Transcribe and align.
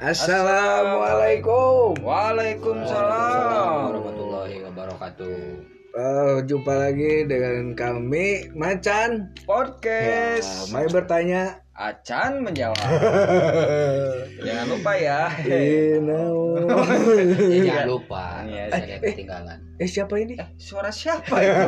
Assalamualaikum. 0.00 1.92
Waalaikumsalam. 2.00 3.92
warahmatullahi 3.92 4.64
wabarakatuh. 4.64 5.36
Eh, 5.92 6.36
jumpa 6.48 6.72
lagi 6.72 7.28
dengan 7.28 7.76
kami 7.76 8.48
Macan. 8.56 9.28
Ya, 9.28 9.44
Podcast. 9.44 10.72
Mai 10.72 10.88
bertanya. 10.88 11.60
Acan 11.76 12.40
menjawab. 12.40 12.80
Jangan 14.48 14.66
lupa 14.72 14.92
ya. 14.96 15.28
Ya, 15.44 15.60
jangan 17.68 17.84
lupa, 17.84 18.24
saya 18.48 18.72
ada 18.72 18.80
yang 18.88 19.00
ketinggalan. 19.04 19.58
eh 19.76 19.84
siapa 19.84 20.16
ini? 20.16 20.40
Suara 20.56 20.88
siapa 20.88 21.40
itu? 21.44 21.60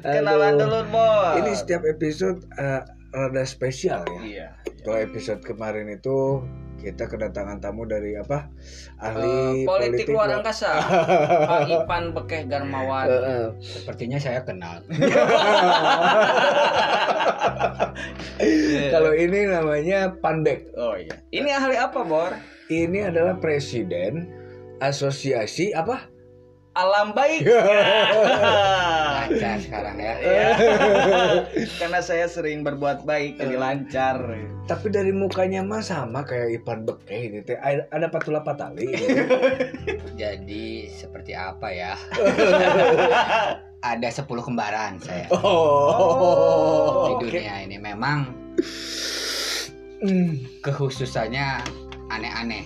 Kenalan 0.00 0.56
dulu, 0.56 0.80
Bos. 0.88 1.36
Ini 1.36 1.52
setiap 1.52 1.84
episode 1.84 2.48
eh, 2.56 2.80
rada 3.12 3.44
spesial 3.44 4.08
ya. 4.08 4.20
Iya. 4.24 4.48
Kalau 4.84 5.00
episode 5.00 5.40
kemarin 5.40 5.88
itu 5.88 6.44
kita 6.84 7.08
kedatangan 7.08 7.56
tamu 7.64 7.88
dari 7.88 8.20
apa? 8.20 8.52
Ahli 9.00 9.64
politik 9.64 10.12
luar 10.12 10.28
luar- 10.28 10.44
angkasa. 10.44 10.76
Pak 11.48 11.72
Ipan 11.72 12.12
Bekeh 12.12 12.44
Garmawan. 12.44 13.08
Eh, 13.08 13.16
eh. 13.16 13.46
Sepertinya 13.64 14.20
saya 14.20 14.44
kenal. 14.44 14.84
Kalau 18.92 19.16
ini 19.16 19.48
namanya 19.48 20.12
Pandek. 20.20 20.68
Oh 20.76 20.92
iya. 21.00 21.16
Ini 21.32 21.48
ahli 21.56 21.80
apa, 21.80 22.04
Bor? 22.04 22.36
Ini 22.68 23.08
adalah 23.08 23.40
presiden 23.40 24.28
asosiasi 24.84 25.72
apa? 25.72 26.12
Alam 26.76 27.16
baik. 27.16 27.48
Lancar 29.24 29.56
sekarang 29.58 29.96
ya. 29.96 30.14
Iya. 30.16 30.48
Karena 31.80 32.00
saya 32.00 32.26
sering 32.26 32.60
berbuat 32.60 33.02
baik 33.02 33.36
jadi 33.36 33.56
lancar. 33.56 34.16
Tapi 34.64 34.86
dari 34.88 35.10
mukanya 35.10 35.60
mah 35.60 35.80
sama 35.80 36.22
kayak 36.22 36.60
Ipan 36.60 36.84
Bekeh 36.84 37.20
ini 37.28 37.40
teh. 37.40 37.56
Ada 37.60 38.08
patula 38.08 38.40
patali. 38.40 38.88
Jadi 40.14 40.88
seperti 40.88 41.32
apa 41.32 41.68
ya? 41.68 41.92
ada 43.84 44.08
10 44.08 44.24
kembaran 44.40 44.96
saya 44.96 45.28
Oh. 45.30 47.20
di 47.20 47.28
dunia 47.28 47.60
ini. 47.60 47.76
Memang 47.76 48.32
Hmm. 50.00 50.36
kekhususannya 50.60 51.64
aneh-aneh. 52.08 52.64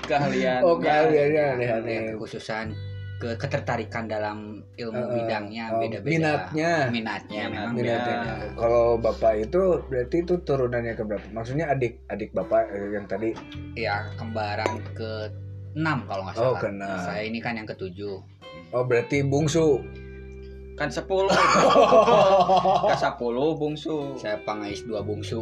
Keahlian. 0.00 0.60
Oh, 0.60 0.76
keahliannya 0.76 1.36
Ya, 1.36 1.52
aneh-aneh. 1.52 2.16
kekhususan 2.16 2.72
ke 3.16 3.32
ketertarikan 3.34 4.04
dalam 4.04 4.38
ilmu 4.72 5.00
Eh, 5.00 5.08
bidangnya 5.16 5.64
oh, 5.70 5.80
beda-beda. 5.80 6.12
minatnya. 6.12 6.72
Minatnya 6.88 7.42
memang 7.46 7.72
Minatnya. 7.72 8.16
beda. 8.20 8.32
Kalau 8.54 8.86
bapak 8.96 9.32
itu 9.42 9.62
berarti 9.82 10.16
itu 10.20 10.34
turunannya 10.38 10.92
ke 10.92 11.02
berapa? 11.02 11.26
Maksudnya 11.30 11.66
adik 11.66 12.04
adik 12.06 12.30
bapak 12.30 12.68
eh, 12.68 12.92
yang 12.92 13.04
tadi. 13.04 13.32
Ya 13.72 14.04
kembaran 14.14 14.68
ke 14.92 15.32
6 15.72 15.80
kalau 16.04 16.22
nggak 16.24 16.36
Oh, 16.36 16.52
salah. 16.52 16.60
keenam. 16.60 16.98
Saya 16.98 17.22
ini 17.22 17.38
kan 17.38 17.54
yang 17.54 17.64
ketujuh. 17.64 18.20
Oh 18.70 18.82
berarti 18.82 19.20
bungsu. 19.22 19.80
Kan 20.76 20.92
10. 20.92 21.08
Kan 22.84 22.92
10 22.92 23.16
bungsu. 23.56 24.12
Saya 24.14 24.36
pangais 24.38 24.84
dua 24.84 25.00
bungsu. 25.00 25.40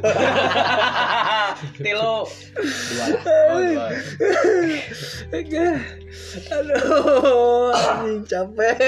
Tilu. 1.82 2.22
dua 2.22 3.04
lah. 3.04 3.22
Oh, 3.50 3.58
dua. 3.58 3.86
Aduh, 6.54 6.78
capek. 8.22 8.78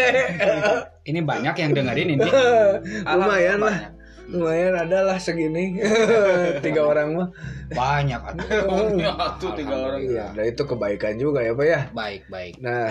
Ini 1.02 1.20
banyak 1.26 1.54
yang 1.58 1.70
dengerin 1.74 2.08
ini. 2.14 2.22
Lumayan 3.18 3.58
lah. 3.58 3.76
Banyak. 3.90 3.96
Lumayan 4.26 4.74
adalah 4.74 5.22
segini. 5.22 5.78
Tiga 6.64 6.82
orang 6.82 7.14
mah. 7.14 7.28
Banyak 7.70 8.20
atuh. 8.34 8.46
Ya, 8.98 9.14
tuh 9.38 9.54
tiga 9.54 9.74
orang. 9.74 10.02
Iya, 10.02 10.26
nah 10.34 10.44
itu 10.46 10.62
kebaikan 10.66 11.18
juga 11.18 11.42
ya, 11.42 11.54
Pak 11.54 11.66
ya. 11.66 11.80
Baik, 11.94 12.22
baik. 12.30 12.54
Nah. 12.62 12.90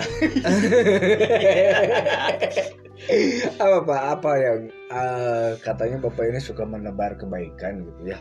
apa 3.60 3.78
Pak? 3.84 4.02
Apa 4.20 4.32
yang 4.40 4.60
eh, 4.72 5.50
katanya 5.60 5.96
Bapak 6.00 6.24
ini 6.28 6.40
suka 6.40 6.64
menebar 6.64 7.20
kebaikan 7.20 7.84
gitu 7.84 8.16
ya? 8.16 8.18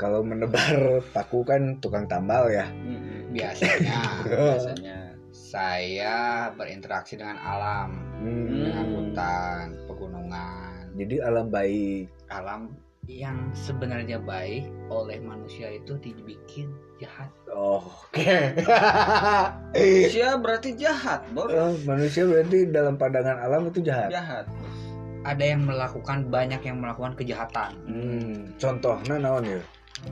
Kalau 0.00 0.24
menebar 0.24 1.04
paku 1.12 1.44
kan 1.44 1.80
tukang 1.80 2.08
tambal 2.08 2.48
ya. 2.48 2.68
Mm-mm. 2.72 3.32
Biasanya 3.36 4.00
Biasanya. 4.26 4.93
Saya 5.54 6.50
berinteraksi 6.58 7.14
dengan 7.14 7.38
alam, 7.38 8.02
Hmm. 8.18 8.66
dengan 8.66 8.86
hutan, 8.90 9.64
pegunungan, 9.86 10.90
Jadi 10.98 11.22
alam 11.22 11.46
baik. 11.46 12.10
alam 12.26 12.74
yang 13.06 13.54
sebenarnya 13.54 14.18
baik 14.18 14.66
oleh 14.90 15.22
manusia 15.22 15.70
itu 15.70 15.94
dibikin 16.02 16.74
jahat. 16.98 17.30
Oh, 17.54 17.86
Oke. 18.10 18.56
Manusia 19.76 20.34
berarti 20.42 20.74
jahat, 20.74 21.22
Bor. 21.30 21.46
Oh, 21.54 21.76
manusia 21.86 22.26
berarti 22.26 22.66
dalam 22.66 22.98
pandangan 22.98 23.38
alam 23.38 23.70
itu 23.70 23.78
jahat. 23.78 24.10
Jahat. 24.10 24.50
Ada 25.22 25.54
yang 25.54 25.70
melakukan 25.70 26.26
banyak 26.28 26.66
yang 26.66 26.82
melakukan 26.82 27.14
kejahatan. 27.14 27.78
Hmm. 27.86 28.50
Contohnya 28.58 29.22
naon 29.22 29.46
ya? 29.46 29.60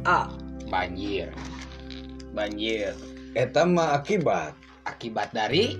A. 0.06 0.30
Banjir 0.70 1.28
Banjir. 2.30 2.94
Eta 3.34 3.66
mah 3.66 3.98
akibat. 3.98 4.54
Akibat 4.86 5.30
dari 5.34 5.78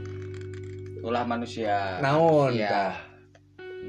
Ulah 1.03 1.27
manusia. 1.27 1.99
Naon 1.99 2.55
tah? 2.55 2.95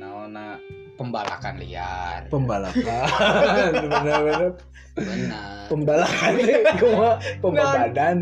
Naona 0.01 0.57
pembalakan 0.97 1.61
liar. 1.61 2.25
Pembalakan. 2.33 3.05
Bener-bener 3.85 4.51
Benar. 4.93 5.65
pembalakan 5.69 6.33
kumaha 6.81 7.13
pembadan. 7.37 8.17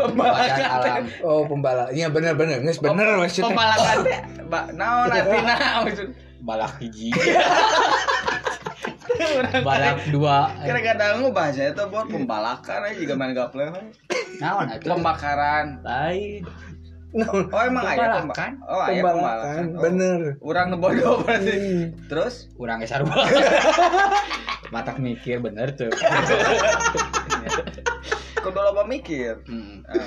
Badan 0.00 0.64
alam. 0.64 1.04
Oh, 1.20 1.44
pembala. 1.44 1.92
Iya 1.92 2.08
bener-bener, 2.08 2.64
geus 2.64 2.80
bener 2.80 3.20
maksudnya. 3.20 3.52
Pembalakan. 3.52 3.98
Ba, 4.48 4.60
naon 4.72 5.12
artina 5.12 5.56
maksud. 5.84 6.08
balak 6.40 6.72
hiji 6.80 7.12
balak 9.68 9.98
dua 10.08 10.38
Kadang-kadang 10.64 11.20
nu 11.20 11.28
bahasa 11.30 11.68
itu 11.68 11.82
Bor 11.88 12.04
pembalakan 12.06 12.80
aja 12.88 12.96
juga 12.96 13.14
main 13.16 13.32
gaple. 13.36 13.68
naon 14.40 14.66
atuh 14.72 14.88
Pembakaran. 14.96 15.66
lain 15.84 16.42
Oh 17.50 17.62
emang 17.66 17.82
aya 17.82 18.22
Pembalakan? 18.22 18.52
Oh 18.70 18.80
aya 18.80 19.02
Pembalakan, 19.02 19.02
pembalakan. 19.02 19.64
Oh, 19.74 19.80
bener. 19.82 20.18
Urang 20.38 20.66
nu 20.70 20.76
bodoh 20.78 21.16
berarti. 21.26 21.54
Hmm. 21.58 21.84
Terus 22.06 22.34
urang 22.54 22.78
sarua 22.86 23.26
matak 24.74 25.02
mikir 25.02 25.42
bener 25.42 25.74
tuh 25.74 25.90
kudu 28.44 28.60
loba 28.62 28.86
mikir. 28.86 29.42
Hmm. 29.50 29.82
Ah, 29.90 30.06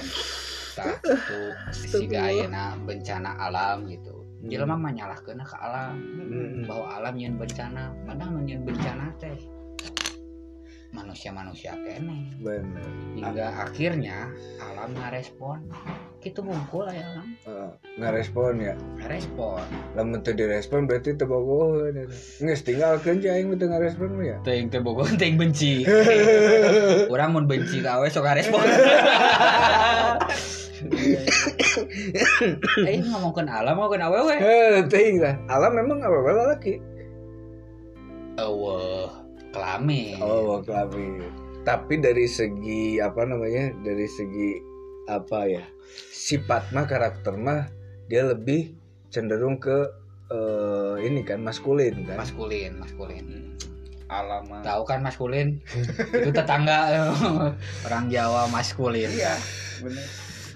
tah 0.74 0.96
itu 1.04 1.40
siga 1.76 2.32
ayeuna 2.32 2.80
bencana 2.82 3.36
alam 3.38 3.86
gitu 3.92 4.13
jelema 4.44 4.76
mah 4.76 4.92
nyalahkeun 4.92 5.40
ke 5.40 5.56
alam 5.56 5.96
Hmm. 6.24 6.64
bahwa 6.66 6.86
alam 6.94 7.14
nyeun 7.16 7.36
bencana 7.36 7.92
padahal 8.04 8.40
nyeun 8.40 8.64
bencana 8.64 9.12
teh 9.18 9.36
manusia-manusia 10.94 11.74
kene 11.76 12.32
Bener. 12.38 12.86
hingga 13.18 13.46
akhirnya 13.60 14.30
alam 14.62 14.94
ngarespon 14.94 15.66
gitu 16.22 16.40
bungkul 16.40 16.86
ya 16.86 17.02
alam 17.04 17.28
Heeh, 17.44 17.70
ngarespon 17.98 18.54
ya. 18.62 18.74
ngarespon 19.02 19.62
Lamun 19.98 20.22
teu 20.22 20.32
direspon 20.32 20.86
berarti 20.86 21.14
teu 21.14 21.26
bogoheun 21.26 21.98
eta. 21.98 22.14
Geus 22.40 22.62
tinggalkeun 22.62 23.20
je 23.20 23.28
aing 23.28 23.50
teu 23.54 23.68
ngarespon 23.68 24.10
ya. 24.22 24.38
Ting 24.42 24.70
teh 24.70 24.80
bogoh 24.80 25.06
ting 25.18 25.36
benci. 25.36 25.82
Urang 27.14 27.34
mun 27.34 27.46
benci 27.46 27.82
ka 27.82 27.98
awe 27.98 28.06
sok 28.08 28.24
ngarespon. 28.24 28.62
Eh 32.90 33.00
ngomongkeun 33.02 33.50
alam 33.50 33.78
ngomongkeun 33.78 34.04
awewe. 34.04 34.36
Heh, 34.38 34.84
teuing 34.88 35.22
lah. 35.24 35.36
Alam 35.48 35.78
memang 35.80 36.04
apa 36.04 36.54
laki. 36.56 36.82
Eueuh, 38.42 39.10
kelamin. 39.54 40.18
Oh, 40.18 40.58
kelamin. 40.66 41.30
Tapi 41.64 42.02
dari 42.02 42.26
segi 42.26 42.98
apa 42.98 43.24
namanya? 43.24 43.72
Dari 43.86 44.10
segi 44.10 44.58
apa 45.08 45.46
ya? 45.46 45.64
Sifat 46.10 46.74
mah 46.74 46.90
karakter 46.90 47.38
mah 47.38 47.70
dia 48.10 48.26
lebih 48.26 48.74
cenderung 49.14 49.62
ke 49.62 49.86
eh, 50.34 50.96
ini 51.06 51.22
kan 51.22 51.46
maskulin 51.46 52.04
kan. 52.10 52.18
Maskulin, 52.20 52.82
maskulin. 52.82 53.54
alam 54.14 54.46
mah. 54.46 54.62
Tahu 54.62 54.82
kan 54.86 55.02
maskulin? 55.02 55.58
Itu 56.14 56.30
tetangga 56.30 56.94
orang 57.88 58.14
Jawa 58.14 58.46
maskulin. 58.54 59.10
Iya, 59.10 59.34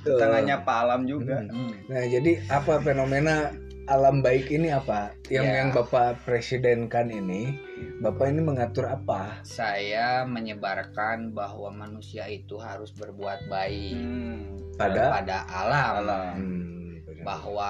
bener. 0.01 0.19
Tangannya 0.19 0.55
Pak 0.61 0.77
Alam 0.83 1.01
juga. 1.05 1.41
Hmm. 1.45 1.73
Nah, 1.87 2.03
jadi 2.03 2.41
apa 2.47 2.79
fenomena 2.79 3.53
alam 3.87 4.19
baik 4.19 4.51
ini 4.51 4.67
apa? 4.67 5.15
Yang 5.31 5.45
Ya. 5.47 5.55
yang 5.63 5.69
Bapak 5.71 6.19
presidenkan 6.21 7.07
ini, 7.07 7.55
Bapak 8.03 8.29
ini 8.29 8.43
mengatur 8.43 8.83
apa? 8.83 9.39
Saya 9.41 10.27
menyebarkan 10.27 11.31
bahwa 11.31 11.71
manusia 11.71 12.27
itu 12.27 12.59
harus 12.59 12.91
berbuat 12.91 13.47
baik 13.47 13.95
Hmm. 13.95 14.59
Pada 14.75 15.09
pada 15.09 15.37
alam. 15.47 15.93
alam. 16.03 16.35
Hmm, 16.35 16.91
benar. 17.01 17.23
bahwa 17.23 17.69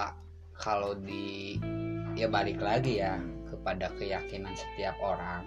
kalau 0.58 0.98
di 0.98 1.62
ya 2.18 2.26
balik 2.26 2.58
lagi 2.58 2.98
ya 2.98 3.22
kepada 3.46 3.94
keyakinan 3.96 4.52
setiap 4.52 4.98
orang 5.00 5.46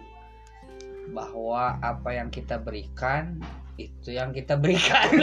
bahwa 1.10 1.80
apa 1.80 2.10
yang 2.14 2.28
kita 2.28 2.60
berikan 2.60 3.40
itu 3.80 4.12
yang 4.12 4.30
kita 4.30 4.60
berikan 4.60 5.08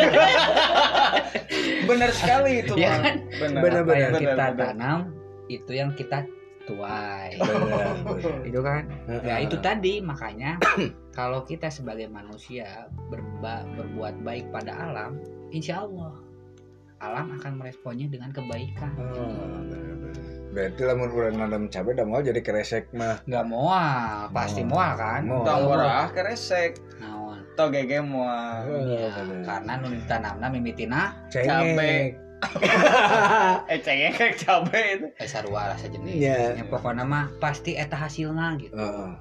Benar 1.88 2.12
sekali 2.12 2.66
itu, 2.66 2.74
Bang. 2.76 3.02
kan? 3.02 3.16
Benar. 3.38 3.62
Benar, 3.64 3.82
apa 3.86 3.94
yang 3.96 4.12
benar, 4.12 4.22
kita 4.22 4.46
benar. 4.52 4.60
tanam 4.60 5.00
itu 5.48 5.72
yang 5.72 5.90
kita 5.96 6.20
tuai 6.68 7.32
Benar, 7.40 7.96
benar. 8.04 8.36
itu 8.44 8.60
kan 8.60 8.84
ya 9.24 9.36
itu 9.40 9.56
tadi 9.64 10.04
makanya 10.04 10.60
kalau 11.18 11.48
kita 11.48 11.72
sebagai 11.72 12.12
manusia 12.12 12.92
berba- 13.08 13.64
berbuat 13.80 14.20
baik 14.28 14.52
pada 14.52 14.76
alam 14.76 15.16
insya 15.56 15.88
Allah 15.88 16.12
alam 17.00 17.34
akan 17.34 17.52
meresponnya 17.56 18.08
dengan 18.08 18.30
kebaikan 18.30 18.92
Oh, 18.98 19.30
benar. 19.64 19.86
Berarti 20.48 20.82
lamun 20.82 21.10
urang 21.12 21.36
nanam 21.38 21.64
cabe 21.68 21.92
da 21.92 22.02
mau 22.02 22.18
jadi 22.20 22.40
kresek 22.40 22.90
mah. 22.92 23.22
nggak 23.24 23.46
mual 23.46 24.32
pasti 24.32 24.62
Mual. 24.62 24.74
mual 24.74 24.92
kan 24.96 25.22
Mual. 25.24 25.44
Tong 25.44 25.62
warah 25.68 26.10
keresek, 26.10 26.82
Naon. 26.98 27.38
tong 27.54 27.70
gege 27.70 28.00
moal. 28.00 28.66
Ya, 28.66 29.06
Oh, 29.06 29.10
benar. 29.14 29.42
karena 29.44 29.74
nun 29.78 29.96
tanamna 30.04 30.48
mimitina 30.48 31.14
Cengek. 31.28 32.18
Eh 33.66 33.80
cengeng 33.80 34.14
kayak 34.14 34.38
cabe 34.38 34.82
itu. 34.94 35.08
eh 35.12 35.26
sarua 35.26 35.74
lah 35.74 35.78
sejenis 35.78 36.14
Iya. 36.16 36.40
ya, 36.54 36.64
pokoknya 36.66 37.02
mah 37.02 37.34
pasti 37.38 37.74
eta 37.74 37.98
hasilna 37.98 38.58
gitu 38.58 38.74
benar. 38.74 39.18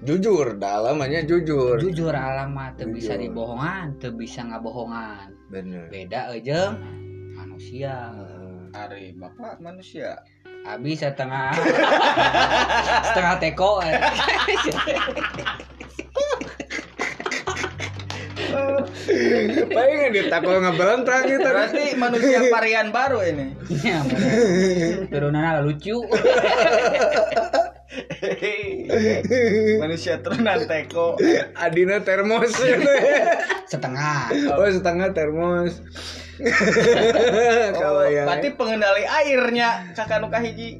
Jujur, 0.00 0.46
dalamnya 0.56 1.22
jujur. 1.22 1.78
jujur 1.78 2.10
alam 2.10 2.52
mah 2.52 2.74
teu 2.74 2.88
bisa 2.88 3.14
dibohongan 3.14 3.96
teu 3.96 4.10
bisa 4.10 4.42
ngabohongan 4.42 5.30
Benar. 5.48 5.88
beda 5.88 6.20
aja 6.28 6.76
manusia 7.34 8.12
Heeh. 8.12 8.76
Ari 8.76 9.16
bapak 9.16 9.64
manusia. 9.64 10.20
habis 10.68 11.00
setengah 11.00 11.56
setengah 13.08 13.34
teko 13.40 13.80
eh. 13.88 13.96
Pengen 19.68 20.10
ditakol 20.12 20.60
ngeberentak 20.60 21.24
gitu. 21.30 21.40
Berarti 21.48 21.96
manusia 21.96 22.44
varian 22.52 22.92
baru 22.92 23.22
ini. 23.24 23.54
Ya, 23.80 24.02
bener. 24.04 25.08
turunannya 25.08 25.64
lucu 25.64 26.04
manusia 29.78 30.18
turunan 30.18 30.64
teko. 30.64 31.16
Adina 31.54 32.00
termos 32.00 32.52
setengah 33.72 34.30
Oh, 34.50 34.66
setengah 34.66 35.08
termos. 35.10 35.80
Oh, 36.38 36.46
Kalau 37.74 38.04
yang 38.06 38.26
berarti 38.26 38.48
pengendali 38.52 39.04
airnya 39.04 39.90
kakak 39.92 40.18
nuka 40.18 40.38
hiji. 40.38 40.78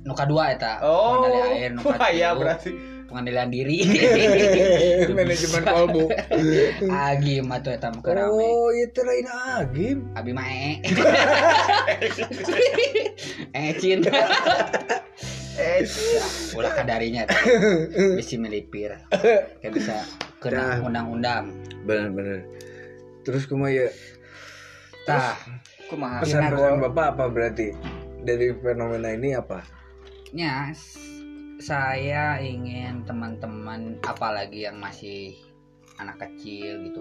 nuka 0.00 0.24
dua 0.24 0.52
eta 0.52 0.80
Oh, 0.80 1.20
pengendali 1.20 1.50
air 1.58 1.70
nuka 1.70 1.92
wah, 1.92 2.08
ya 2.08 2.32
berarti. 2.32 2.70
pengendalian 3.04 3.48
diri 3.48 3.78
manajemen 5.16 5.64
kolbu. 5.64 6.12
agi 6.86 7.40
mah 7.40 7.58
tuh 7.58 7.72
eta 7.72 7.88
mah 7.88 8.00
rame 8.00 8.28
Oh, 8.30 8.68
itu 8.70 9.00
lain 9.00 9.26
agim. 9.50 9.98
abi 10.12 10.30
mah 10.30 10.44
ee 10.44 10.72
ee 13.50 13.70
cin 13.74 14.00
Eh, 14.04 14.12
ulah 16.54 16.72
kadarinya. 16.74 17.26
Bisa 18.18 18.38
melipir. 18.38 18.94
Kayak 19.60 19.72
bisa 19.74 19.96
kena 20.38 20.78
undang-undang. 20.80 21.50
Benar-benar. 21.84 22.46
Terus 23.26 23.44
kumaya 23.44 23.90
tah 25.04 25.36
kumaha? 25.90 26.22
pesan-pesan 26.22 26.80
Bapak 26.88 27.06
apa 27.16 27.24
berarti? 27.28 27.74
Dari 28.22 28.52
fenomena 28.60 29.14
ini 29.14 29.34
apa? 29.34 29.62
nya 30.28 30.68
s- 30.76 31.00
saya 31.56 32.36
ingin 32.36 33.00
teman-teman 33.08 33.96
apalagi 34.04 34.68
yang 34.68 34.76
masih 34.76 35.32
anak 35.96 36.20
kecil 36.20 36.84
gitu 36.84 37.00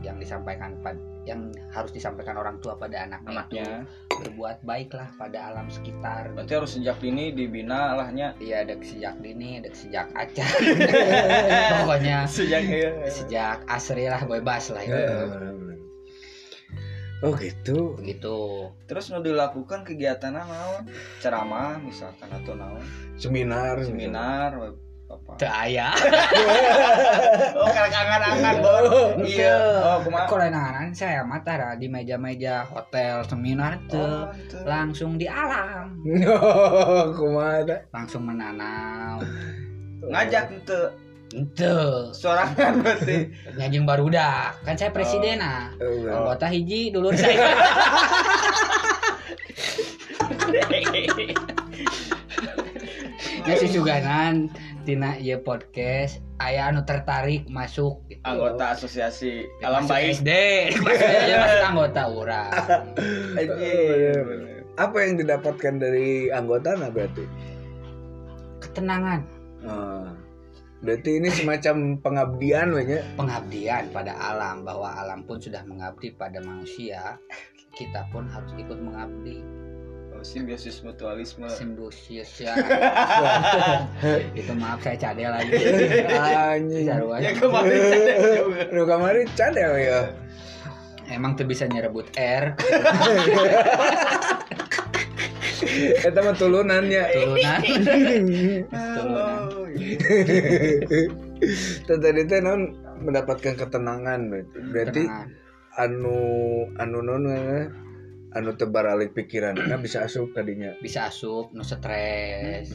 yang 0.00 0.16
disampaikan 0.16 0.80
pad 0.80 0.96
yang 1.22 1.54
harus 1.70 1.90
disampaikan 1.90 2.34
orang 2.34 2.58
tua 2.58 2.74
pada 2.74 3.06
anaknya, 3.06 3.46
Anaknya. 3.46 3.62
itu 3.62 4.14
berbuat 4.26 4.56
baiklah 4.62 5.06
pada 5.14 5.50
alam 5.50 5.66
sekitar 5.66 6.34
Berarti 6.34 6.52
harus 6.52 6.74
sejak 6.74 6.98
dini 6.98 7.30
dibina 7.30 7.94
lahnya. 7.94 8.34
Iya, 8.38 8.66
ada 8.66 8.74
sejak 8.82 9.22
dini, 9.22 9.62
ada 9.62 9.70
sejak 9.70 10.10
acah. 10.12 10.50
Pokoknya 11.78 12.26
Sejak 12.26 12.62
ya. 12.66 12.90
sejak 13.06 13.56
asri 13.66 14.06
lah 14.06 14.22
bebas 14.22 14.70
lah 14.70 14.82
Ya, 14.82 14.98
ya. 14.98 15.16
benar-benar. 15.30 15.78
Oh 17.22 17.38
gitu. 17.38 17.94
Begitu. 18.02 18.38
Terus 18.90 19.14
nu 19.14 19.22
dilakukan 19.22 19.86
kegiatan 19.86 20.34
naon? 20.34 20.90
Ceramah 21.22 21.78
misalkan 21.78 22.26
atau 22.34 22.58
naon? 22.58 22.82
Seminar. 23.14 23.78
Seminar 23.86 24.50
we, 24.58 24.68
apa? 25.12 25.30
Teu 25.36 25.46
aya. 25.46 25.88
Oh, 27.54 27.68
karek 27.68 27.92
angan-angan, 27.92 28.54
Bor. 28.58 28.84
Iya. 29.20 29.56
Oh, 29.82 29.98
kumaha? 30.00 30.24
Kalau 30.24 30.46
nangan 30.46 30.88
saya 30.90 31.20
mah 31.22 31.40
tara 31.40 31.74
di 31.74 31.86
meja-meja 31.86 32.64
hotel 32.64 33.20
seminar 33.22 33.76
tuh 33.86 34.00
Oh, 34.00 34.32
itu. 34.32 34.56
langsung 34.64 35.14
di 35.14 35.26
alam, 35.26 36.00
Oh, 36.26 37.12
kumaha 37.12 37.62
langsung 37.90 38.24
menanam. 38.24 39.20
ngajak 40.02 40.50
ente 40.50 40.80
Ente, 41.32 41.72
sorangan 42.12 42.80
berarti. 42.80 43.24
ngajeng 43.56 43.84
barudak. 43.84 44.52
Kan 44.62 44.76
saya 44.76 44.92
presiden 44.92 45.40
ah. 45.40 45.72
Oh, 45.76 45.88
benar. 45.98 46.28
Anggota 46.28 46.46
hiji 46.48 46.88
dulur 46.88 47.16
saya. 47.16 47.56
Ya 53.42 53.54
si 53.58 53.66
Suganan 53.66 54.46
tina 54.82 55.14
ieu 55.16 55.38
podcast 55.38 56.18
aya 56.38 56.68
anu 56.68 56.82
tertarik 56.82 57.46
masuk 57.46 58.02
gitu. 58.10 58.22
Anggota 58.26 58.74
asosiasi 58.74 59.46
Ya, 59.62 59.70
alam 59.70 59.86
masuk 59.86 59.94
baik. 59.94 60.10
SD. 60.18 60.30
Maksudnya 60.82 61.36
masuk 61.38 61.62
anggota. 61.70 62.02
Anjing. 63.38 64.24
Apa 64.80 64.96
yang 65.04 65.12
didapatkan 65.20 65.74
dari 65.78 66.32
anggota 66.32 66.74
nah 66.74 66.88
berarti? 66.88 67.24
Ketenangan, 68.60 69.20
Oh. 69.62 70.06
Berarti 70.82 71.22
ini 71.22 71.30
semacam 71.30 71.94
pengabdian 72.02 72.74
we 72.74 72.82
nya. 72.82 73.06
pengabdian 73.14 73.94
pada 73.94 74.18
alam 74.18 74.66
bahwa 74.66 74.90
alam 74.90 75.22
pun 75.22 75.38
sudah 75.38 75.62
mengabdi 75.62 76.10
pada 76.10 76.42
manusia. 76.42 77.14
Kita 77.70 78.10
pun 78.10 78.26
harus 78.26 78.50
ikut 78.58 78.82
mengabdi 78.82 79.38
simbiosis 80.22 80.80
mutualisme. 80.86 81.46
simbiosis 81.50 82.30
ya. 82.40 82.54
Itu 84.38 84.52
maaf 84.56 84.82
saya 84.82 84.96
cadel 84.98 85.30
lagi. 85.30 85.52
Anjing. 86.14 86.86
Ya 86.86 87.32
kemarin 87.36 87.80
ada 87.82 88.14
juga. 88.38 88.62
Nu 88.70 88.82
kamari 88.86 89.22
cadel 89.34 89.72
ya. 89.78 90.00
Emang 91.10 91.36
tuh 91.36 91.44
bisa 91.44 91.68
nyerebut 91.68 92.08
R 92.16 92.56
Eta 96.02 96.18
mah 96.24 96.34
tulunannya. 96.34 97.02
turunan. 97.14 97.60
turunan. 98.96 99.38
Iya. 99.72 99.98
Teh 101.86 101.98
tadi 101.98 102.22
teh 102.26 102.38
non 102.42 102.70
mendapatkan 103.02 103.54
ketenangan 103.58 104.30
berarti. 104.30 104.58
Berarti 104.72 105.02
anu 105.78 106.18
anu 106.78 106.98
non 107.00 107.24
anu 108.32 108.52
tebaralik 108.52 109.12
pikiran 109.12 109.54
nah 109.54 109.76
bisa 109.76 110.02
asup 110.02 110.32
tadinya. 110.32 110.72
bisa 110.78 111.06
asup 111.06 111.52
nu 111.52 111.60
stres. 111.60 112.72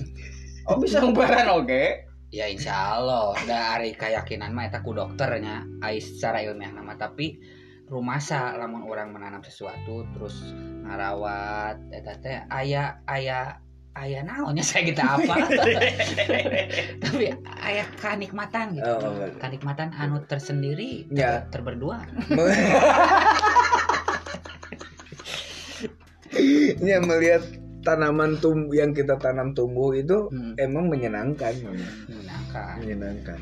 Oh, 0.66 0.78
bisa 0.78 1.00
ngubaran 1.04 1.50
oke. 1.54 2.06
Ya 2.28 2.44
insya 2.46 3.00
Allah 3.00 3.34
dari 3.44 3.96
keyakinan 3.96 4.52
mah 4.52 4.68
eta 4.68 4.84
ku 4.84 4.92
dokternya 4.92 5.64
ais 5.80 6.04
secara 6.06 6.44
ilmiah 6.44 6.72
nama 6.72 6.94
tapi 6.94 7.40
rumasa 7.88 8.52
lamun 8.54 8.84
orang 8.84 9.16
menanam 9.16 9.40
sesuatu 9.40 10.04
terus 10.12 10.52
ngarawat 10.84 11.80
eta 11.88 12.14
teh 12.20 12.36
aya 12.52 13.00
aya 13.08 13.64
aya 13.96 14.22
naonnya 14.22 14.60
saya 14.60 14.84
kita 14.86 15.02
apa 15.08 15.36
tapi 17.08 17.32
aya 17.64 17.88
kenikmatan 17.96 18.76
gitu 18.76 18.92
Oh, 18.92 19.08
oh, 19.08 19.32
kenikmatan 19.40 19.96
anu 19.96 20.20
tersendiri 20.22 21.08
Ya. 21.10 21.48
ter- 21.48 21.64
terberdua 21.64 22.04
ya 26.91 26.98
melihat 27.01 27.44
tanaman 27.84 28.36
tum 28.44 28.67
yang 28.75 28.91
kita 28.91 29.15
tanam 29.15 29.56
tumbuh 29.56 29.96
itu 29.96 30.27
Hmm. 30.29 30.53
emang 30.60 30.91
menyenangkan. 30.91 31.53
Memang. 31.63 31.88
menyenangkan. 32.10 32.75
Menyenangkan. 32.84 33.39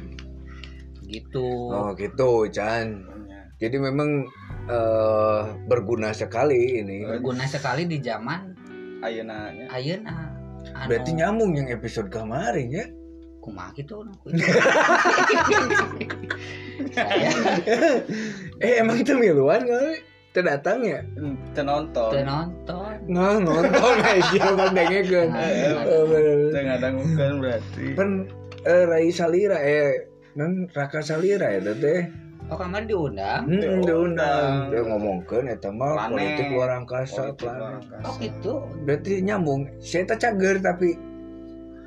Gitu. 1.05 1.47
Oh 1.69 1.93
gitu 1.97 2.45
Chan. 2.49 3.05
Jadi 3.55 3.77
memang 3.79 4.27
eh, 4.67 5.41
berguna 5.65 6.11
sekali 6.11 6.81
ini. 6.83 7.05
Berguna 7.07 7.45
sekali 7.47 7.87
di 7.87 7.97
zaman 8.03 8.51
Ayeuna 9.05 9.53
nya. 9.53 9.65
ayeuna. 9.69 10.13
Anu, 10.75 10.89
berarti 10.89 11.13
nyambung 11.13 11.53
yang 11.55 11.69
episode 11.69 12.09
kemarin 12.09 12.67
ya? 12.73 12.85
Kumaha 13.39 13.69
gitu 13.77 14.01
saya. 16.95 17.29
Eh 18.59 18.73
emang 18.81 18.97
itu 18.99 19.13
miluan 19.13 19.61
kali 19.61 20.01
terdatang 20.35 20.83
ya 20.83 20.99
Teu 21.55 21.63
nonton. 21.63 22.11
nonton 22.27 22.91
nah 23.07 23.39
nonton 23.39 23.95
aja 24.03 24.51
kan 24.59 24.75
dengekeun. 24.75 25.31
Teu 26.51 26.59
ngadangukeun 26.59 27.35
berarti. 27.39 27.85
Pen 27.95 28.27
eh, 28.67 28.83
Rai 28.83 29.07
Salira 29.09 29.55
eh 29.57 30.11
non 30.35 30.67
raka 30.69 30.99
salira 30.99 31.47
ya 31.47 31.63
teh 31.63 32.11
oh 32.51 32.59
kamar 32.59 32.83
diundang 32.83 33.47
hmm, 33.47 33.55
diundang 33.57 33.87
Diundang. 33.87 34.67
dia 34.67 34.83
ngomongkeun 34.83 35.47
eta 35.47 35.71
mah 35.71 35.95
Planet. 35.95 36.11
politik 36.11 36.45
luar 36.51 36.69
angkasa 36.75 37.31
Politik 37.31 37.39
planet. 37.39 37.57
luar 37.57 37.71
angkasa. 37.79 38.03
oh 38.03 38.13
gitu 38.19 38.53
berarti 38.83 39.11
nyambung 39.23 39.61
saya 39.79 40.03
tak 40.05 40.19
cager 40.21 40.59
tapi 40.59 40.99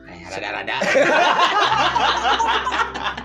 Eh, 0.09 0.25
rada-rada 0.25 0.81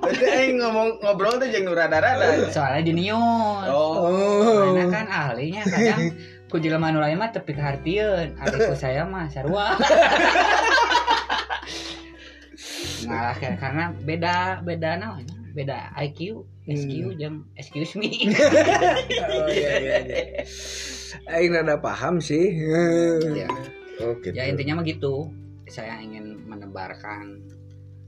Berarti 0.00 0.26
aing 0.26 0.56
ngomong 0.60 0.88
ngobrol 1.02 1.36
tuh 1.40 1.48
jeung 1.50 1.66
nu 1.66 1.74
rada-rada. 1.74 2.50
soalnya 2.52 2.82
jenius 2.86 3.66
Oh. 3.68 4.08
oh 4.08 4.72
Karena 4.74 4.84
kan 4.92 5.06
ahlinya 5.08 5.62
kadang 5.66 6.14
ku 6.50 6.62
jelema 6.62 6.94
nu 6.94 7.02
lain 7.02 7.18
mah 7.18 7.34
tepi 7.34 7.50
kahartieun, 7.50 8.38
ahli 8.38 8.56
ku 8.70 8.74
saya 8.78 9.02
mah 9.02 9.26
sarua. 9.26 9.74
Ngalah 13.04 13.36
karena 13.36 13.84
beda 14.00 14.64
beda 14.64 14.96
namanya, 14.96 15.36
beda 15.52 15.92
IQ, 16.00 16.46
SQ 16.64 16.92
Hmm. 16.94 17.18
jeung 17.20 17.36
excuse 17.60 17.92
me. 18.00 18.08
oh 19.28 19.48
iya 19.52 19.72
iya 19.76 19.96
iya 20.00 20.22
Aing 21.28 21.52
rada 21.52 21.76
paham 21.76 22.24
sih 22.24 22.56
ya. 22.56 23.48
oh 24.00 24.16
gitu 24.24 24.32
ya 24.32 24.48
intinya 24.48 24.80
mah 24.80 24.84
gitu. 24.88 25.28
Saya 25.68 26.00
ingin 26.00 26.44
menebarkan 26.48 27.40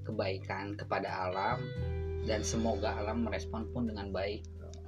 kebaikan 0.07 0.79
kepada 0.79 1.27
alam 1.27 1.59
dan 2.27 2.41
semoga 2.47 2.95
alam 2.99 3.27
merespon 3.27 3.67
pun 3.75 3.91
dengan 3.91 4.15
baik. 4.15 4.47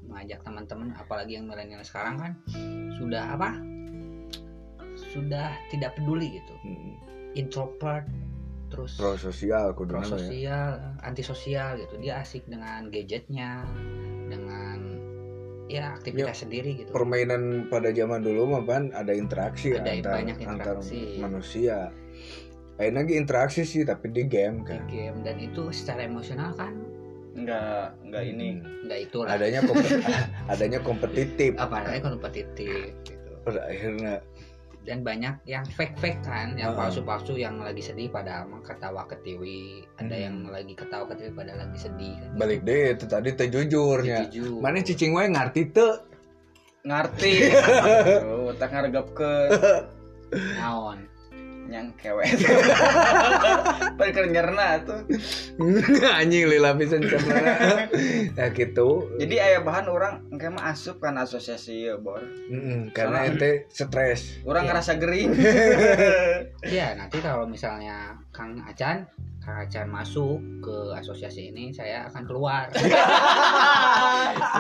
Mengajak 0.09 0.41
teman-teman 0.47 0.97
apalagi 0.97 1.37
yang 1.37 1.51
milenial 1.51 1.85
sekarang 1.85 2.17
kan 2.17 2.33
sudah 2.97 3.37
apa? 3.37 3.61
Sudah 5.13 5.53
tidak 5.69 5.99
peduli 5.99 6.41
gitu. 6.41 6.55
Hmm, 6.65 6.95
introvert 7.37 8.07
terus 8.69 9.01
pro 9.01 9.17
sosial 9.17 9.73
kudu 9.73 9.97
nama 9.97 10.17
ya 10.29 10.61
antisosial 11.05 11.77
gitu. 11.81 12.01
Dia 12.01 12.25
asik 12.25 12.49
dengan 12.49 12.89
gadgetnya 12.89 13.65
dengan 14.29 14.99
ya 15.69 15.93
aktivitas 15.93 16.49
sendiri 16.49 16.81
gitu. 16.83 16.91
permainan 16.97 17.69
pada 17.69 17.93
zaman 17.93 18.25
dulu 18.25 18.57
mah 18.57 18.65
ada 18.97 19.13
interaksi 19.13 19.77
Ada 19.77 20.01
antar 20.01 20.13
banyak 20.17 20.37
antar 20.41 20.81
interaksi. 20.81 21.21
manusia 21.21 21.93
Aing 22.79 22.95
lagi 22.95 23.15
interaksi 23.15 23.63
sih 23.63 23.83
tapi 23.83 24.07
di 24.09 24.23
game 24.25 24.63
di 24.63 24.67
kan 24.69 24.87
game 24.87 25.19
dan 25.21 25.37
itu 25.37 25.71
secara 25.71 26.05
emosional 26.05 26.55
kan? 26.55 26.71
Enggak, 27.35 27.95
enggak 28.03 28.23
ini. 28.25 28.49
Hmm. 28.57 28.87
nggak 28.87 29.01
itu 29.05 29.17
lah 29.21 29.31
adanya 29.35 29.61
kompet- 29.63 30.03
adanya 30.53 30.79
kompetitif. 30.81 31.51
Apa 31.55 31.77
namanya 31.81 32.03
kompetitif 32.09 32.95
gitu. 33.03 33.31
Pada 33.43 33.61
akhirnya. 33.65 34.15
Dan 34.83 35.03
banyak 35.03 35.45
yang 35.45 35.69
fake 35.69 35.99
fake 35.99 36.23
kan 36.23 36.55
yang 36.55 36.73
palsu 36.73 37.03
palsu 37.03 37.37
yang 37.37 37.61
lagi 37.61 37.79
sedih 37.79 38.09
pada 38.09 38.43
emang 38.43 38.63
ketawa 38.63 39.05
ketiwi 39.05 39.85
ada 39.97 40.09
Hmm. 40.09 40.25
yang 40.25 40.37
lagi 40.49 40.73
ketawa 40.73 41.05
ketiwi 41.05 41.31
pada 41.35 41.53
lagi 41.55 41.79
sedih 41.79 42.15
kan. 42.17 42.31
Balik 42.37 42.61
deh 42.63 42.95
itu 42.95 43.05
tadi 43.05 43.29
teh 43.33 43.49
jujurnya 43.49 44.31
Jujur. 44.31 44.59
mana 44.59 44.81
cicing 44.81 45.13
wae 45.13 45.27
ngarti 45.27 45.69
teu? 45.69 45.99
Ngarti. 46.81 47.33
Aduh, 48.23 48.55
tak 48.55 48.71
ngargapkeun. 48.71 49.51
Naon 50.57 50.99
nyang 51.69 51.93
kewet. 52.01 52.33
Perker 54.01 54.25
nyerna 54.27 54.81
tuh. 54.83 55.05
anjing 56.19 56.49
lila 56.49 56.73
pisan 56.75 57.05
nah 58.33 58.49
gitu 58.51 59.11
Jadi 59.19 59.35
aya 59.37 59.61
bahan 59.61 59.87
orang 59.87 60.25
engke 60.31 60.49
mah 60.49 60.73
asup 60.73 60.97
kan 60.99 61.15
asosiasi 61.15 61.91
ya, 61.91 61.99
Bor. 61.99 62.23
Mm-mm, 62.49 62.89
karena 62.91 63.29
ente 63.29 63.69
stres 63.69 64.41
Orang 64.43 64.65
Iya. 64.65 64.69
ngerasa 64.73 64.93
gering. 64.97 65.31
ya 66.77 66.95
nanti 66.95 67.19
kalau 67.19 67.45
misalnya 67.45 68.17
Kang 68.31 68.65
Acan 68.65 69.05
Kang 69.39 69.57
Acan 69.61 69.87
masuk 69.89 70.41
ke 70.61 70.77
asosiasi 70.95 71.51
ini 71.51 71.71
saya 71.71 72.05
akan 72.07 72.23
keluar 72.25 72.69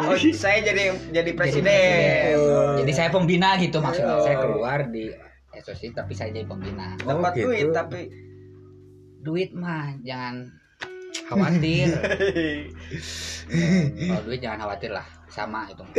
oh, 0.00 0.16
saya 0.34 0.58
jadi 0.62 0.84
jadi 1.10 1.30
presiden. 1.32 1.64
presiden. 1.68 2.36
Oh. 2.40 2.76
jadi 2.80 2.92
saya 2.94 3.08
pembina 3.08 3.56
gitu 3.56 3.78
maksudnya 3.78 4.16
Oh. 4.16 4.24
saya 4.24 4.36
keluar 4.40 4.88
di 4.88 5.12
asosiasi 5.60 5.94
tapi 5.94 6.14
saya 6.14 6.30
jadi 6.34 6.46
pembina. 6.46 6.96
Oh, 7.04 7.18
Dapat 7.18 7.32
gitu. 7.36 7.46
duit 7.50 7.66
tapi 7.74 8.00
duit 9.22 9.50
mah 9.54 9.94
jangan 10.06 10.50
khawatir. 11.28 11.88
Kalau 14.08 14.22
duit 14.24 14.40
jangan 14.40 14.58
khawatir 14.68 14.90
lah 14.92 15.04
sama 15.28 15.68
itu. 15.68 15.84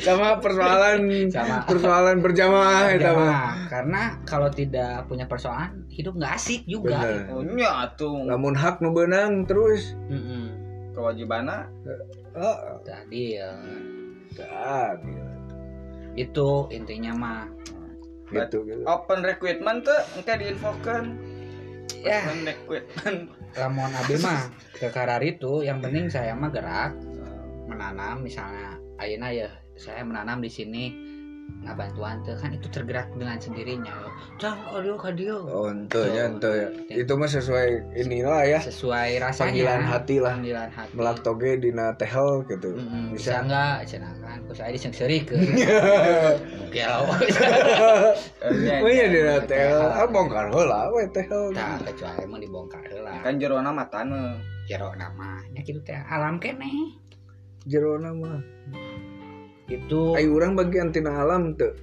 Sama 0.00 0.40
persoalan 0.40 1.28
sama. 1.28 1.60
persoalan 1.68 2.24
berjamaah 2.24 2.88
itu 2.88 3.04
mah. 3.04 3.68
karena 3.68 4.16
kalau 4.24 4.48
tidak 4.48 5.04
punya 5.12 5.28
persoalan 5.28 5.84
hidup 5.92 6.16
nggak 6.16 6.40
asik 6.40 6.64
juga 6.64 6.96
oh, 7.28 7.44
nya 7.44 7.92
tuh 8.00 8.16
lamun 8.24 8.56
hak 8.56 8.80
nu 8.80 8.96
beunang 8.96 9.44
terus. 9.44 9.92
Mm-mm. 10.08 10.56
kewajibannya? 10.96 11.68
Oh, 12.32 12.80
Tadi 12.80 13.36
ya, 13.36 13.52
tak 14.32 15.04
itu 16.24 16.66
intinya 16.74 17.12
mah. 17.14 17.44
Gitu 18.28 18.60
gitu. 18.68 18.84
open 18.84 19.24
recruitment 19.24 19.88
tuh 19.88 20.00
engke 20.18 20.36
diinfokan. 20.36 21.16
ya. 22.04 22.20
Open 22.28 22.38
recruitment. 22.44 23.20
lamun 23.58 23.88
abi 23.96 24.20
mah 24.20 24.52
ke 24.76 24.92
karar 24.92 25.24
itu 25.24 25.64
yang 25.64 25.80
penting 25.80 26.12
saya 26.12 26.36
mah 26.36 26.52
gerak 26.52 26.92
menanam. 27.64 28.20
Misalnya 28.20 28.76
ayeuna 29.00 29.32
ya 29.32 29.48
saya 29.78 30.04
menanam 30.04 30.44
di 30.44 30.50
sini 30.52 31.07
ngabantuan 31.68 32.24
tuh 32.24 32.32
kan 32.40 32.48
itu 32.54 32.64
tergerak 32.72 33.12
dengan 33.12 33.36
sendirinya. 33.36 33.92
Cang 34.40 34.56
audio 34.72 34.96
kadio 34.96 35.36
oh 35.44 35.68
ente 35.68 36.00
ya 36.00 36.24
ente 36.24 36.48
ya. 36.48 36.68
Ya. 36.88 37.04
itu 37.04 37.12
mah 37.12 37.28
sesuai 37.28 37.98
inilah 37.98 38.40
ya. 38.48 38.60
Sesuai 38.64 39.20
rasanya. 39.20 39.52
Panggilan 39.52 39.82
hati 39.84 40.16
lah. 40.16 40.32
Panggilan 40.38 40.70
hati. 40.72 40.92
Melak 40.96 41.18
toge 41.20 41.60
dina 41.60 41.92
tehel 42.00 42.46
gitu. 42.48 42.72
Mm-mm, 42.72 43.12
bisa. 43.12 43.20
bisa 43.20 43.32
enggak 43.44 43.76
cenah 43.84 44.12
kan 44.24 44.38
ku 44.48 44.52
saya 44.56 44.70
disengseri 44.72 45.18
ke. 45.28 45.36
Gelo 46.74 47.00
oh 48.84 48.88
iya 48.88 49.06
dina 49.12 49.36
tehel. 49.44 49.82
ah 49.92 50.08
bongkar 50.08 50.48
heula 50.48 50.88
we 50.96 51.04
tehel. 51.12 51.52
Nah 51.52 51.76
kecuali 51.84 52.24
mau 52.24 52.40
dibongkar 52.40 52.80
lah. 53.04 53.20
Kan 53.20 53.36
jerona 53.36 53.70
matana. 53.74 54.40
jero 54.68 54.92
namanya 55.00 55.64
gitu 55.64 55.80
teh 55.80 55.96
alam 55.96 56.36
keneh. 56.36 56.92
Jero 57.64 57.96
nama 57.96 58.36
itu 59.68 60.16
ayo 60.16 60.28
urang 60.32 60.56
bagian 60.56 60.88
tina 60.88 61.12
alam 61.20 61.52
teu. 61.52 61.76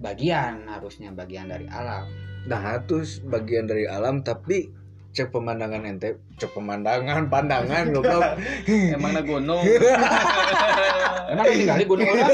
Bagian 0.00 0.68
harusnya 0.68 1.12
bagian 1.12 1.48
dari 1.48 1.64
alam. 1.68 2.08
Nah 2.44 2.80
terus 2.84 3.20
bagian 3.24 3.68
dari 3.68 3.88
alam 3.88 4.20
tapi 4.20 4.68
cek 5.10 5.34
pemandangan 5.34 5.82
ente 5.88 6.20
cek 6.36 6.52
pemandangan 6.52 7.28
pandangan 7.32 7.88
goblok. 7.92 8.36
Emang 8.96 9.16
na 9.16 9.22
gunung. 9.24 9.64
emang 11.30 11.46
tinggal 11.46 11.76
di 11.78 11.86
gunung 11.86 12.08
orang? 12.10 12.30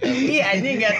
Iya 0.00 0.44
anjing 0.56 0.76
gak 0.80 0.94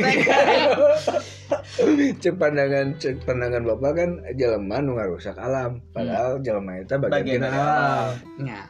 cek 2.20 2.34
pandangan 2.36 2.86
cek 3.00 3.16
pandangan 3.24 3.62
bapak 3.64 3.92
kan 3.96 4.10
jelema 4.36 4.76
nu 4.80 4.96
ngarusak 4.96 5.36
alam. 5.40 5.80
Padahal 5.92 6.40
jelema 6.44 6.80
eta 6.80 7.00
bagian, 7.00 7.12
Bagian 7.12 7.40
tina 7.40 7.48
dari 7.48 7.58
alam. 7.60 8.12
ya 8.44 8.60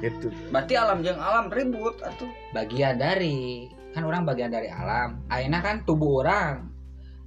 gitu 0.00 0.28
Berarti 0.48 0.74
alam 0.74 1.00
jeung 1.00 1.16
alam 1.16 1.46
ribut 1.48 1.98
atuh. 1.98 2.28
bagian 2.50 2.96
dari 2.96 3.66
kan 3.90 4.02
orang 4.02 4.22
bagian 4.22 4.48
dari 4.48 4.66
alam 4.66 5.22
akhirnya 5.26 5.58
kan 5.58 5.76
tubuh 5.82 6.22
orang 6.22 6.68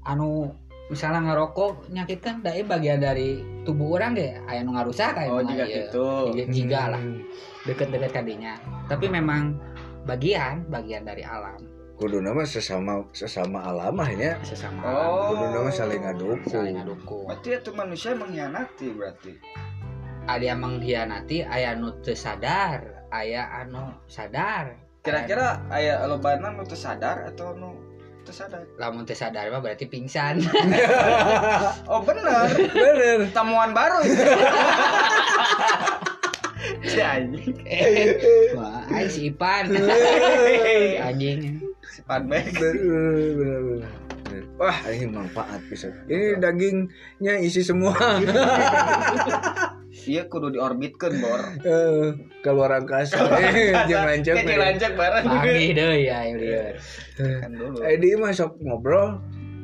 anu 0.01 0.50
misalnya 0.88 1.24
ngerokok 1.25 1.88
nyakit 1.90 2.20
kan 2.20 2.40
dari 2.40 2.62
bagian 2.62 2.98
dari 2.98 3.40
tubuh 3.62 3.96
orang 3.96 4.12
deh 4.12 4.36
aya 4.46 4.60
nu 4.60 4.72
ngarusak 4.72 5.16
aya 5.16 5.30
Oh 5.30 5.40
jika 5.40 5.63
ieu. 5.63 5.75
gitu. 5.88 6.08
Jika- 6.50 6.90
lah 6.90 7.00
Hmm. 7.00 7.24
deket-deket 7.63 8.12
kadinya 8.12 8.54
tapi 8.86 9.08
memang 9.08 9.56
bagian 10.04 10.66
bagian 10.68 11.01
dari 11.01 11.22
alam 11.22 11.62
kudu 11.94 12.18
nama 12.18 12.42
sesama 12.42 13.06
sesama 13.12 13.62
alam 13.62 13.94
ahnya 13.96 14.42
sesama 14.42 14.82
Oh. 14.82 15.32
kudu 15.32 15.46
nama 15.51 15.70
saling 15.70 16.01
ngadukung 16.01 16.50
saling 16.50 16.74
ngadukung 16.75 17.25
Berarti 17.25 17.50
itu 17.56 17.70
manusia 17.72 18.12
mengkhianati 18.12 18.88
berarti. 18.92 19.32
Ada 20.30 20.44
yang 20.44 20.62
mengkhianati 20.62 21.42
aya 21.46 21.74
nu 21.74 21.98
teu 22.06 22.13
sadar 22.13 23.06
aya 23.10 23.48
anu 23.63 23.94
sadar 24.06 24.78
Kira-kira 25.01 25.66
aya 25.74 26.06
lobana 26.06 26.54
nu 26.54 26.62
teu 26.62 26.78
sadar 26.78 27.25
atau 27.25 27.58
nu 27.58 27.74
teu 28.22 28.30
sadar? 28.30 28.62
lamun 28.78 29.01
teu 29.01 29.18
sadar 29.18 29.50
mah 29.50 29.62
berarti 29.66 29.90
pingsan 29.90 30.46
Oh 31.92 32.06
bener. 32.06 32.54
bener 32.70 33.25
Temuan 33.34 33.74
baru 33.74 34.06
itu. 34.06 34.22
si 36.86 37.01
anjing. 37.01 37.58
Wah, 38.58 38.86
si 39.10 39.34
Ipan 39.34 39.74
anjing 41.01 41.58
Si 41.90 42.00
bener 42.06 42.46
bener 42.54 43.90
Wah, 44.62 44.78
ini 44.94 45.10
manfaat 45.10 45.60
bisa. 45.68 45.90
Ini 46.06 46.38
dagingnya 46.38 47.42
isi 47.42 47.66
semua. 47.66 47.98
Iya 50.08 50.25
kudu 50.25 50.53
diorbitkeun 50.53 51.13
bor. 51.22 51.41
Eh, 51.62 52.08
keluar 52.41 52.74
angkasa. 52.74 53.22
Eh, 53.38 53.74
jeung 53.86 54.05
lancet. 54.05 54.36
Kayak 54.41 54.50
dilancak 54.50 54.91
bareng. 54.98 55.25
Panggih 55.25 55.70
deh 55.77 55.91
ya 56.01 56.17
lieur. 56.29 56.74
Kan 57.17 57.51
dulu. 57.53 57.77
Eh, 57.86 57.98
di 57.98 58.17
mah 58.17 58.34
sok 58.34 58.58
ngobrol. 58.62 59.22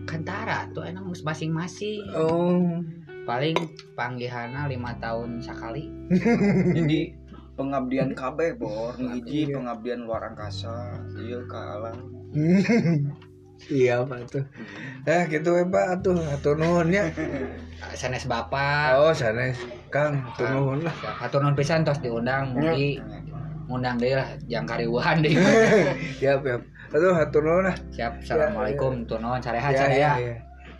hentara 0.07 0.71
tuh 0.71 0.87
enak 0.87 1.03
masing-masing 1.03 1.99
oh 2.15 2.79
paling 3.27 3.59
panggihana 3.91 4.71
lima 4.71 4.95
tahun 5.03 5.43
sekali 5.43 5.91
jadi 6.79 7.11
pengabdian 7.59 8.15
KB 8.15 8.55
bor 8.55 8.95
hiji 8.95 9.51
Iya. 9.51 9.59
pengabdian 9.59 10.07
luar 10.07 10.31
angkasa 10.31 11.03
iya 11.19 11.43
ke 11.43 11.59
alam 11.59 11.97
iya 13.67 14.05
pak 14.05 14.29
tuh 14.29 14.43
eh 15.09 15.23
gitu 15.27 15.49
ya 15.57 15.65
pak 15.65 16.05
tuh 16.05 16.17
atur 16.29 16.55
nuhun 16.57 16.93
ya. 16.93 17.09
Sanes 17.99 18.25
bapak. 18.29 18.97
Oh 18.97 19.13
sanes. 19.13 19.57
Kang 19.89 20.21
atur 20.21 20.47
nuhun 20.53 20.85
lah. 20.85 20.93
Atau 21.21 21.41
non 21.41 21.57
pisan 21.57 21.81
tos 21.81 22.01
diundang 22.01 22.53
mugi. 22.53 23.01
Ngundang 23.67 23.99
deh 23.99 24.15
lah 24.15 24.29
yang 24.47 24.63
karibuan 24.63 25.19
deh 25.19 25.35
ya 26.23 26.39
ya 26.39 26.55
aduh 26.93 27.17
atur 27.17 27.41
nuhun 27.43 27.67
lah. 27.67 27.75
Siap 27.91 28.23
assalamualaikum. 28.23 29.05
Tuh 29.09 29.17
non 29.17 29.41
sarehat 29.41 29.73
ya 29.73 29.79
saya 29.79 29.95
ya 29.97 30.11
ya. 30.21 30.35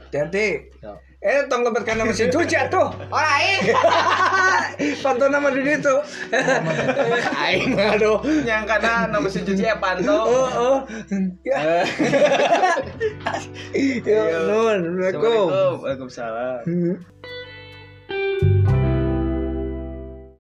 Hati 0.08 0.48
Yo. 0.82 0.94
Eh 1.18 1.50
tong 1.50 1.66
lebetkan 1.66 1.98
nama 1.98 2.14
mesin 2.14 2.30
cuci 2.30 2.54
atuh. 2.54 2.94
Alright. 3.10 3.74
pantau 5.04 5.26
nama 5.34 5.50
di 5.50 5.66
itu. 5.66 5.96
Aing 7.42 7.74
aduh. 7.74 8.22
Yang 8.46 8.64
karena 8.70 9.10
nama 9.10 9.26
mesin 9.26 9.42
cuci 9.42 9.66
ya 9.66 9.82
panto. 9.82 10.14
Oh 10.14 10.48
oh. 10.54 10.78
Ya. 11.42 11.58
Ya 14.08 14.46
nuhun 14.46 15.02
assalamualaikum. 15.04 15.50
Assalamualaikum. 15.50 15.74
Waalaikumsalam. 15.84 16.60
Hmm. 16.64 16.96